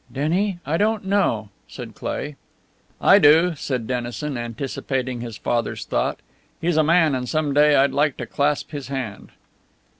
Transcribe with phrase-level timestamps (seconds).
[0.11, 2.35] "Denny, I don't know," said Cleigh.
[2.99, 6.21] "I do!" said Dennison, anticipating his father's thought.
[6.59, 9.29] "He's a man, and some day I'd like to clasp his hand."